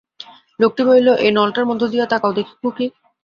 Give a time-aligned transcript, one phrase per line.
[0.59, 2.85] লোকটি বলিল, এই নলটার মধ্যে দিয়া তাকাও দেখি খুকি?